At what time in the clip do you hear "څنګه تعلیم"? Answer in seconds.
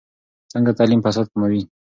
0.53-0.99